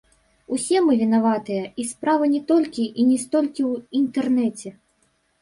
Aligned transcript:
Усе 0.55 0.77
мы 0.85 0.95
вінаватыя, 1.01 1.63
і 1.83 1.85
справа 1.89 2.25
не 2.33 2.41
толькі 2.53 2.83
і 2.89 3.01
не 3.11 3.19
столькі 3.25 3.63
ў 3.71 4.01
інтэрнэце. 4.03 4.69